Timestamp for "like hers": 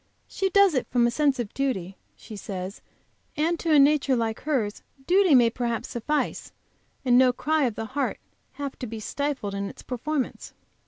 4.15-4.81